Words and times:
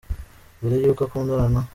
Mbere 0.57 0.75
y’uko 0.83 1.01
akundana 1.03 1.47
na 1.53 1.61